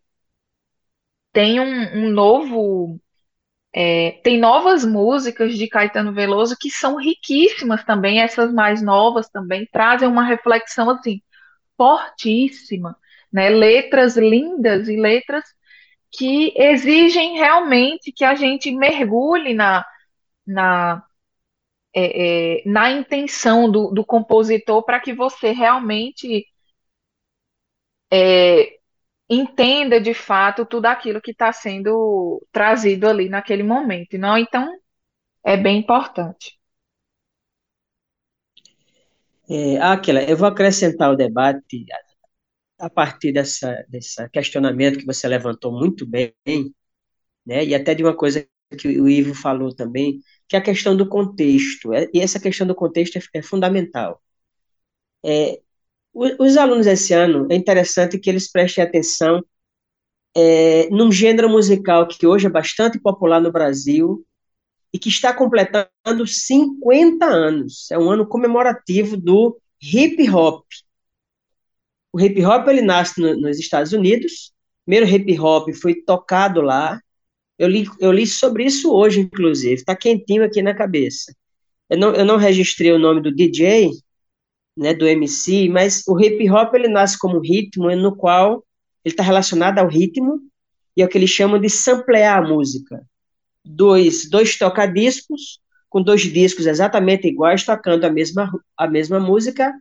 [1.33, 3.01] tem um, um novo.
[3.75, 9.67] É, tem novas músicas de Caetano Veloso que são riquíssimas também, essas mais novas também
[9.73, 11.23] trazem uma reflexão assim
[11.77, 12.97] fortíssima,
[13.33, 13.49] né?
[13.51, 15.45] Letras lindas e letras
[16.11, 19.85] que exigem realmente que a gente mergulhe na,
[20.47, 21.03] na,
[21.95, 26.47] é, é, na intenção do, do compositor para que você realmente
[28.13, 28.79] é,
[29.35, 34.37] entenda de fato tudo aquilo que está sendo trazido ali naquele momento, não?
[34.37, 34.69] Então,
[35.45, 36.59] é bem importante.
[39.49, 41.85] É, Aquila, eu vou acrescentar o debate
[42.79, 46.35] a partir dessa, desse questionamento que você levantou muito bem,
[47.47, 48.47] né, e até de uma coisa
[48.79, 52.67] que o Ivo falou também, que é a questão do contexto, é, e essa questão
[52.67, 54.23] do contexto é, é fundamental.
[55.25, 55.61] É,
[56.15, 59.43] os alunos esse ano, é interessante que eles prestem atenção
[60.35, 64.25] é, num gênero musical que hoje é bastante popular no Brasil
[64.93, 67.91] e que está completando 50 anos.
[67.91, 70.65] É um ano comemorativo do hip hop.
[72.13, 74.53] O hip hop ele nasce no, nos Estados Unidos.
[74.85, 77.01] Primeiro hip hop foi tocado lá.
[77.59, 79.75] Eu li, eu li sobre isso hoje, inclusive.
[79.75, 81.35] Está quentinho aqui na cabeça.
[81.89, 83.91] Eu não, eu não registrei o nome do DJ,
[84.77, 88.65] né, do MC, mas o hip hop ele nasce como ritmo no qual
[89.05, 90.41] ele está relacionado ao ritmo
[90.97, 93.03] e é o que eles chamam de samplear a música.
[93.65, 99.73] Dois, dois tocadiscos com dois discos exatamente iguais tocando a mesma, a mesma música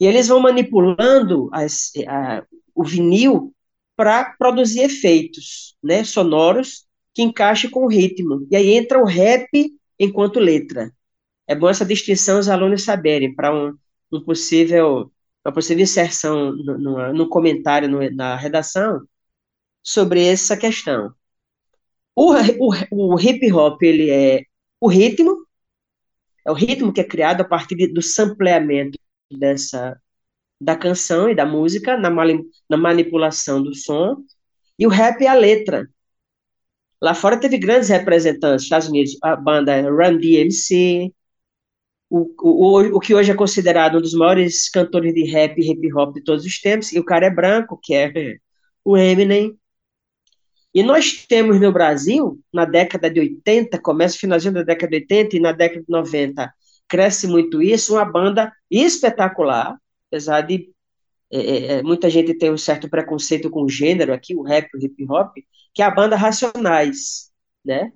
[0.00, 2.42] e eles vão manipulando as, a,
[2.74, 3.54] o vinil
[3.94, 8.46] para produzir efeitos né, sonoros que encaixem com o ritmo.
[8.50, 9.48] E aí entra o rap
[9.98, 10.90] enquanto letra.
[11.46, 13.74] É bom essa distinção os alunos saberem, para um,
[14.12, 15.10] um possível,
[15.44, 19.02] uma possível inserção no, no, no comentário no, na redação
[19.82, 21.14] sobre essa questão.
[22.14, 24.44] O, o, o hip hop ele é
[24.80, 25.46] o ritmo,
[26.46, 28.98] é o ritmo que é criado a partir do sampleamento
[29.30, 29.98] dessa
[30.60, 34.24] da canção e da música na, mani, na manipulação do som
[34.78, 35.88] e o rap é a letra.
[37.00, 41.12] Lá fora teve grandes representantes, Estados Unidos, a banda Run DMC,
[42.12, 45.92] o, o, o que hoje é considerado um dos maiores cantores de rap e hip
[45.94, 48.12] hop de todos os tempos, e o cara é branco, que é
[48.84, 49.58] o Eminem.
[50.74, 54.96] E nós temos no Brasil, na década de 80, começa o finalzinho da década de
[54.96, 56.52] 80 e na década de 90,
[56.86, 60.70] cresce muito isso, uma banda espetacular, apesar de
[61.32, 64.68] é, é, é, muita gente tem um certo preconceito com o gênero aqui, o rap,
[64.74, 65.34] o hip hop,
[65.72, 67.30] que é a banda Racionais,
[67.64, 67.90] né?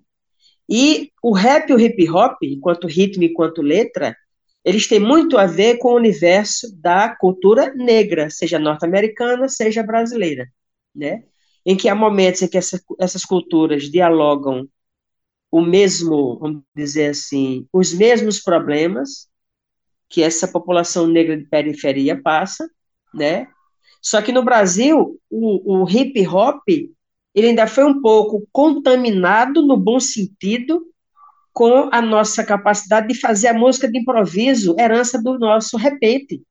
[0.68, 4.16] E o rap e o hip hop, enquanto ritmo e enquanto letra,
[4.64, 10.48] eles têm muito a ver com o universo da cultura negra, seja norte-americana, seja brasileira,
[10.94, 11.22] né?
[11.64, 14.68] Em que há momentos em que essa, essas culturas dialogam
[15.50, 19.29] o mesmo, vamos dizer assim, os mesmos problemas
[20.09, 22.68] que essa população negra de periferia passa,
[23.14, 23.48] né?
[24.02, 26.62] Só que no Brasil, o, o hip hop
[27.37, 30.83] ele ainda foi um pouco contaminado, no bom sentido,
[31.53, 36.42] com a nossa capacidade de fazer a música de improviso, herança do nosso repente.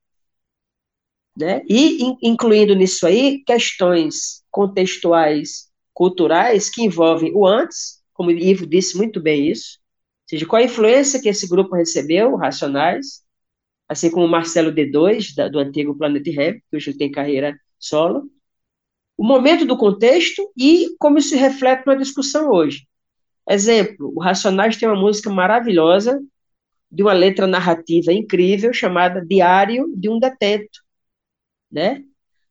[1.35, 1.63] Né?
[1.67, 8.67] E in, incluindo nisso aí questões contextuais, culturais, que envolvem o antes, como o Ivo
[8.67, 13.23] disse muito bem isso, ou seja, qual a influência que esse grupo recebeu, Racionais,
[13.89, 18.29] assim como o Marcelo D2, da, do antigo Planeta Rap, que hoje tem carreira solo,
[19.17, 22.87] o momento do contexto e como isso reflete na discussão hoje.
[23.49, 26.21] Exemplo, o Racionais tem uma música maravilhosa,
[26.91, 30.79] de uma letra narrativa incrível, chamada Diário de um Detento,
[31.71, 32.03] né?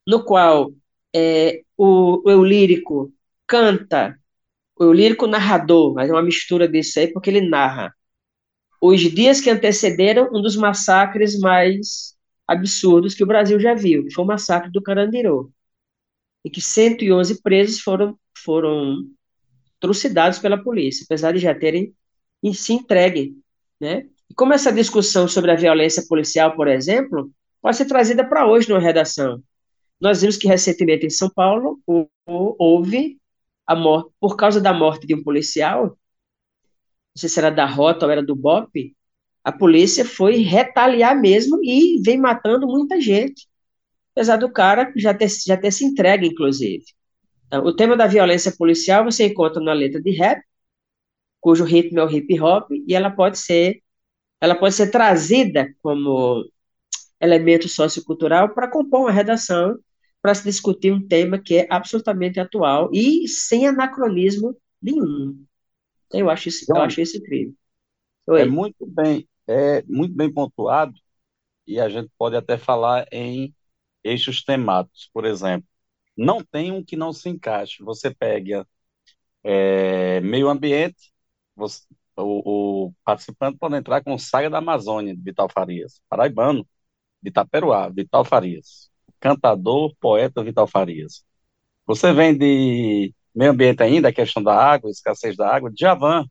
[0.06, 0.72] no qual
[1.14, 3.12] é, o, o lírico
[3.46, 4.18] canta,
[4.76, 7.94] o lírico narrador, mas é uma mistura disso aí, porque ele narra
[8.80, 12.14] os dias que antecederam um dos massacres mais
[12.46, 15.50] absurdos que o Brasil já viu, que foi o massacre do Carandiru,
[16.44, 19.08] em que 111 presos foram, foram
[19.80, 21.94] trucidados pela polícia, apesar de já terem
[22.52, 23.34] se entregue,
[23.80, 24.06] né?
[24.28, 27.30] E como essa discussão sobre a violência policial, por exemplo,
[27.62, 29.42] pode ser trazida para hoje numa redação.
[29.98, 31.80] Nós vimos que recentemente em São Paulo
[32.26, 33.18] houve
[33.66, 35.96] a morte, por causa da morte de um policial, não
[37.16, 38.94] sei se era da Rota ou era do BOP,
[39.42, 43.46] a polícia foi retaliar mesmo e vem matando muita gente,
[44.14, 46.84] apesar do cara já ter, já ter se entregue, inclusive.
[47.46, 50.40] Então, o tema da violência policial você encontra na letra de rap,
[51.40, 53.82] cujo ritmo é o hip hop, e ela pode ser,
[54.40, 56.48] ela pode ser trazida como
[57.20, 59.76] elemento sociocultural para compor uma redação
[60.22, 65.44] para se discutir um tema que é absolutamente atual e sem anacronismo nenhum.
[66.12, 67.52] Eu acho isso, eu acho isso incrível.
[68.28, 68.42] Oi.
[68.42, 70.94] É muito bem, é muito bem pontuado
[71.66, 73.54] e a gente pode até falar em
[74.04, 75.68] eixos temáticos, por exemplo.
[76.16, 77.82] Não tem um que não se encaixe.
[77.82, 78.66] Você pega
[79.42, 81.12] é, meio ambiente,
[81.56, 81.82] você,
[82.16, 86.66] o, o, participante pode entrar com Saga da Amazônia, de Vital Farias, paraibano,
[87.22, 88.90] de Itaperuá, Vital Farias
[89.24, 91.24] cantador, poeta Vital Farias.
[91.86, 96.26] Você vem de meio ambiente ainda, a questão da água, escassez da água, Djavan,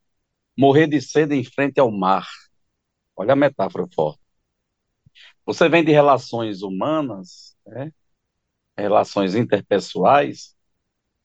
[0.58, 2.28] morrer de sede em frente ao mar.
[3.16, 4.20] Olha a metáfora forte.
[5.44, 7.92] Você vem de relações humanas, né?
[8.78, 10.56] relações interpessoais,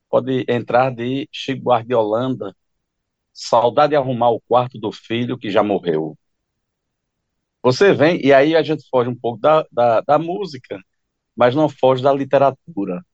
[0.08, 2.54] pode entrar de Chico Buarque de Holanda,
[3.32, 6.16] saudade de arrumar o quarto do filho que já morreu.
[7.62, 10.80] Você vem, e aí a gente foge um pouco da, da, da música,
[11.36, 13.04] mas não foge da literatura.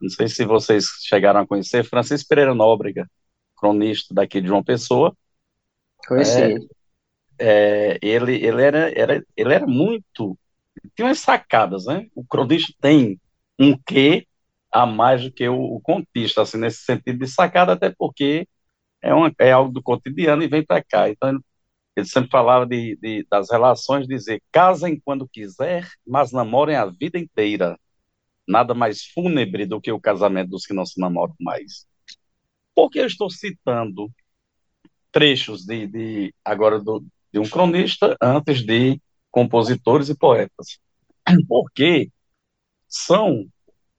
[0.00, 3.08] Não sei se vocês chegaram a conhecer Francisco Pereira Nóbrega,
[3.56, 5.16] cronista daqui de João Pessoa.
[6.06, 6.68] Conheci.
[7.38, 10.38] É, é, ele, ele, era, era, ele era muito.
[10.94, 12.08] Tinha umas sacadas, né?
[12.14, 13.20] O cronista tem
[13.58, 14.26] um quê
[14.72, 18.48] a mais do que o, o contista, assim, nesse sentido de sacada, até porque
[19.02, 21.10] é, uma, é algo do cotidiano e vem para cá.
[21.10, 21.38] Então,
[21.96, 27.18] ele sempre falava de, de, das relações, dizer, casem quando quiser, mas namorem a vida
[27.18, 27.78] inteira.
[28.48, 31.86] Nada mais fúnebre do que o casamento dos que não se namoram mais.
[32.74, 34.10] Por que eu estou citando
[35.10, 39.00] trechos de, de agora do, de um cronista antes de
[39.32, 40.78] compositores e poetas?
[41.48, 42.12] Porque
[42.88, 43.46] são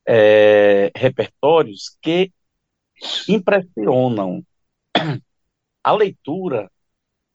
[0.08, 2.32] é, repertórios que
[3.28, 4.46] impressionam.
[5.84, 6.69] A leitura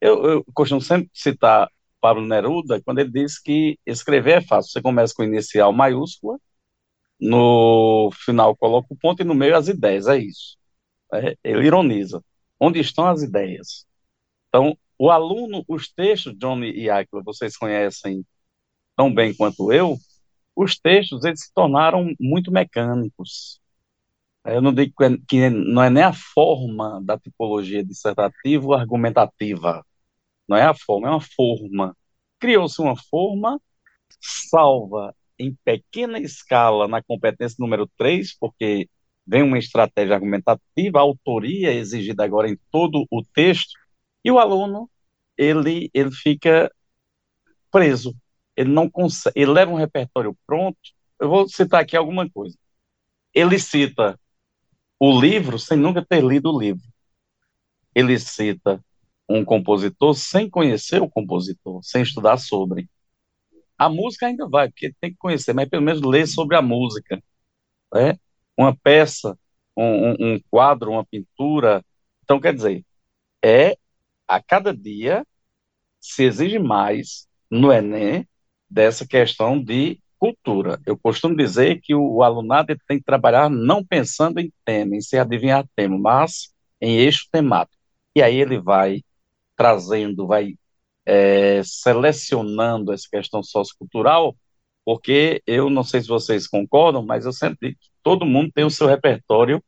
[0.01, 1.69] eu, eu costumo sempre citar
[2.01, 4.73] Pablo Neruda quando ele diz que escrever é fácil.
[4.73, 6.39] Você começa com inicial maiúscula,
[7.21, 10.57] no final coloca o ponto e no meio as ideias, é isso.
[11.15, 12.23] É, ele ironiza.
[12.61, 13.87] Onde estão as ideias?
[14.49, 18.25] Então, o aluno, os textos, Johnny e Aquila, vocês conhecem
[18.97, 19.97] tão bem quanto eu,
[20.57, 23.61] os textos eles se tornaram muito mecânicos.
[24.45, 24.93] Eu não digo
[25.29, 29.85] que não é nem a forma da tipologia dissertativa ou argumentativa.
[30.49, 31.97] Não é a forma, é uma forma.
[32.41, 33.61] Criou-se uma forma,
[34.21, 38.89] salva em pequena escala na competência número 3, porque
[39.27, 43.79] vem uma estratégia argumentativa, a autoria exigida agora em todo o texto,
[44.29, 44.91] e o aluno,
[45.39, 46.71] ele, ele fica
[47.71, 48.15] preso.
[48.55, 50.79] Ele não consegue, ele leva um repertório pronto.
[51.19, 52.55] Eu vou citar aqui alguma coisa.
[53.33, 54.21] Ele cita
[55.01, 56.83] o livro sem nunca ter lido o livro.
[57.95, 58.85] Ele cita
[59.27, 62.87] um compositor sem conhecer o compositor, sem estudar sobre.
[63.79, 67.23] A música ainda vai, porque tem que conhecer, mas pelo menos ler sobre a música.
[67.95, 68.19] Né?
[68.59, 69.39] Uma peça,
[69.75, 71.83] um, um, um quadro, uma pintura.
[72.23, 72.85] Então, quer dizer,
[73.43, 73.79] é
[74.29, 75.27] a cada dia
[76.01, 78.27] se exige mais no Enem
[78.71, 80.81] dessa questão de cultura.
[80.87, 85.01] Eu costumo dizer que o, o alunado tem que trabalhar não pensando em tema, em
[85.01, 87.77] se adivinhar tema, mas em eixo temático.
[88.15, 89.03] E aí ele vai
[89.57, 90.55] trazendo, vai
[91.07, 94.37] é, selecionando essa questão sociocultural,
[94.85, 98.71] porque eu não sei se vocês concordam, mas eu sempre que todo mundo tem o
[98.71, 99.63] seu repertório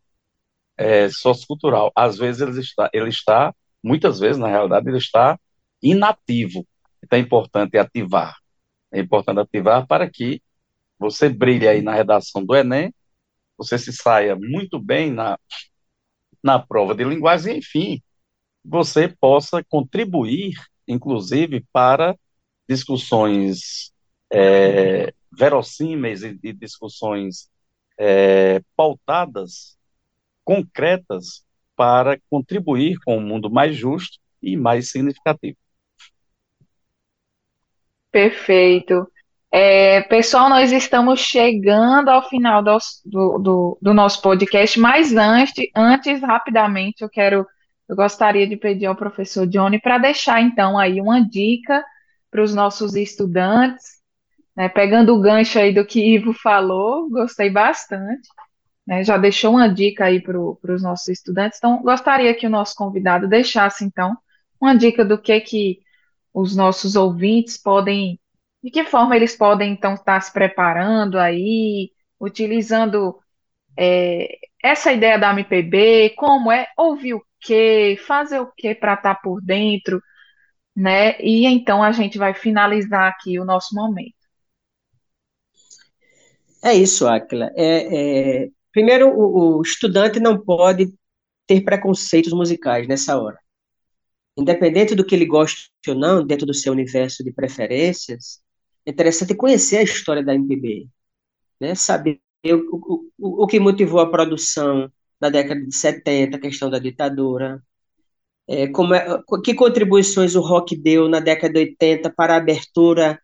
[0.76, 1.92] é, sociocultural.
[1.94, 5.38] Às vezes ele está, ele está, muitas vezes, na realidade, ele está
[5.82, 6.66] inativo.
[7.02, 8.36] Então é importante ativar.
[8.92, 10.42] É importante ativar para que
[10.98, 12.92] você brilhe aí na redação do Enem,
[13.56, 15.38] você se saia muito bem na,
[16.42, 18.02] na prova de linguagem, enfim,
[18.64, 20.54] você possa contribuir,
[20.86, 22.16] inclusive, para
[22.68, 23.92] discussões
[24.30, 27.50] é, verossímeis e, e discussões
[27.98, 29.78] é, pautadas,
[30.44, 31.44] concretas,
[31.80, 35.56] para contribuir com um mundo mais justo e mais significativo.
[38.12, 39.10] Perfeito.
[39.50, 42.76] É, pessoal, nós estamos chegando ao final do,
[43.06, 47.46] do, do, nosso podcast, mas antes, antes, rapidamente, eu quero,
[47.88, 51.82] eu gostaria de pedir ao professor Johnny para deixar então aí uma dica
[52.30, 54.02] para os nossos estudantes,
[54.54, 58.28] né, pegando o gancho aí do que Ivo falou, gostei bastante,
[58.90, 62.74] né, já deixou uma dica aí para os nossos estudantes, então gostaria que o nosso
[62.74, 64.16] convidado deixasse então
[64.60, 65.80] uma dica do que que
[66.34, 68.18] os nossos ouvintes podem,
[68.60, 73.16] de que forma eles podem então estar se preparando aí, utilizando
[73.78, 79.14] é, essa ideia da MPB, como é ouvir o quê, fazer o quê para estar
[79.22, 80.02] por dentro,
[80.76, 81.16] né?
[81.20, 84.14] E então a gente vai finalizar aqui o nosso momento.
[86.62, 87.52] É isso, Aquila.
[87.56, 90.92] É, é, primeiro, o, o estudante não pode
[91.46, 93.38] ter preconceitos musicais nessa hora
[94.36, 98.40] independente do que ele goste ou não, dentro do seu universo de preferências,
[98.86, 100.88] é interessante conhecer a história da MPB,
[101.60, 101.74] né?
[101.74, 104.90] saber o, o, o que motivou a produção
[105.20, 107.62] na década de 70, a questão da ditadura,
[108.48, 113.20] é, como é, que contribuições o rock deu na década de 80 para a abertura,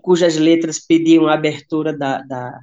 [0.00, 2.58] cujas letras pediam a abertura da, da,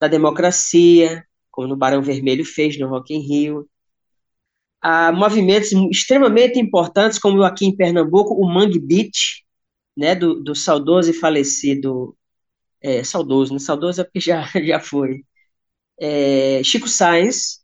[0.00, 1.26] da democracia,
[1.58, 3.68] como no Barão Vermelho fez no Rock in Rio,
[4.80, 9.42] a movimentos extremamente importantes, como aqui em Pernambuco, o Mangue Beat,
[9.96, 12.16] né, do, do saudoso e falecido,
[12.80, 15.24] é, saudoso, né, saudoso é porque já, já foi,
[16.00, 17.58] é, Chico Sainz,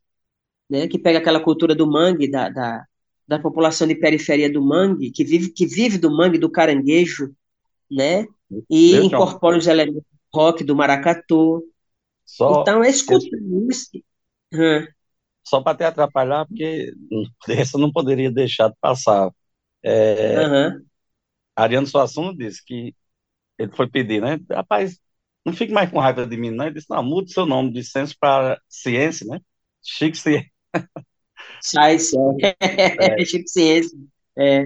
[0.69, 2.85] né, que pega aquela cultura do mangue, da, da,
[3.29, 7.33] da população de periferia do mangue, que vive, que vive do mangue, do caranguejo,
[7.89, 8.27] né,
[8.69, 10.03] e incorpora os elementos
[10.35, 11.63] rock do maracatu.
[12.25, 13.27] Só então, é escutar
[13.69, 13.91] isso.
[14.53, 14.87] Hum
[15.45, 16.93] só para te atrapalhar, porque
[17.49, 19.31] essa não poderia deixar de passar.
[19.83, 20.85] É, uhum.
[21.55, 22.95] Ariano Suassuna disse que
[23.59, 24.41] ele foi pedir, né?
[24.51, 24.99] Rapaz,
[25.45, 26.65] não fique mais com raiva de mim, não.
[26.65, 29.39] Ele disse, não, mude seu nome de ciência para ciência, né?
[29.83, 30.51] Chique Ciência.
[31.61, 31.97] Sai,
[32.41, 33.21] é.
[33.27, 33.99] Chique Ciência.
[34.37, 34.65] É.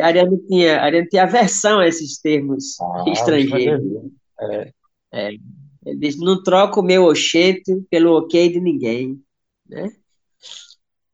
[0.00, 3.82] Ariano tinha, Ariano tinha aversão a esses termos ah, estrangeiros.
[4.38, 4.72] É.
[5.14, 5.30] É.
[5.84, 9.20] Ele disse, não troco o meu oxente pelo ok de ninguém.
[9.68, 9.92] Né?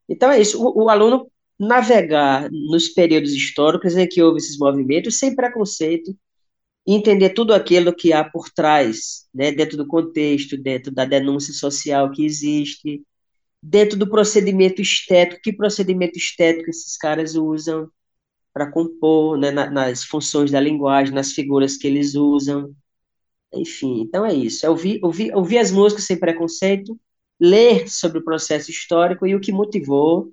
[0.07, 5.19] Então é isso, o, o aluno navegar nos períodos históricos em que houve esses movimentos
[5.19, 6.15] sem preconceito,
[6.87, 12.09] entender tudo aquilo que há por trás, né, dentro do contexto, dentro da denúncia social
[12.11, 13.03] que existe,
[13.61, 17.89] dentro do procedimento estético, que procedimento estético esses caras usam
[18.53, 22.73] para compor, né, na, nas funções da linguagem, nas figuras que eles usam,
[23.53, 26.99] enfim, então é isso, é ouvir, ouvir, ouvir as músicas sem preconceito,
[27.39, 30.31] ler sobre o processo histórico e o que motivou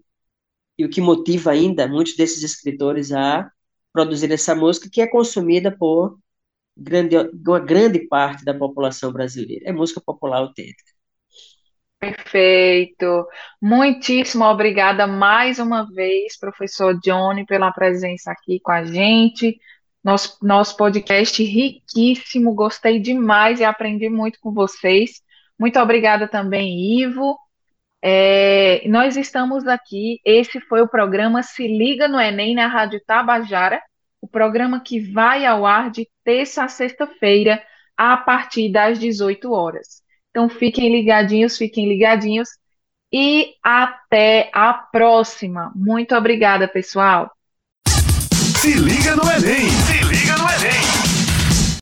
[0.78, 3.50] e o que motiva ainda muitos desses escritores a
[3.92, 6.18] produzir essa música que é consumida por
[6.76, 9.68] grande, uma grande parte da população brasileira.
[9.68, 10.92] É música popular autêntica.
[11.98, 13.26] Perfeito.
[13.60, 19.58] Muitíssimo obrigada mais uma vez, professor Johnny, pela presença aqui com a gente.
[20.06, 25.20] Nosso, nosso podcast riquíssimo, gostei demais e aprendi muito com vocês.
[25.58, 27.36] Muito obrigada também, Ivo.
[28.00, 30.20] É, nós estamos aqui.
[30.24, 33.82] Esse foi o programa Se Liga no Enem na Rádio Tabajara,
[34.20, 37.60] o programa que vai ao ar de terça a sexta-feira,
[37.96, 40.02] a partir das 18 horas.
[40.30, 42.48] Então fiquem ligadinhos, fiquem ligadinhos
[43.12, 45.72] e até a próxima.
[45.74, 47.35] Muito obrigada, pessoal.
[48.66, 50.05] Se liga no Enem!